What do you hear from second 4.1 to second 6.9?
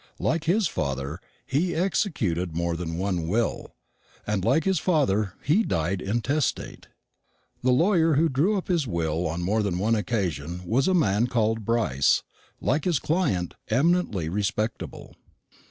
and, like his father, he died intestate.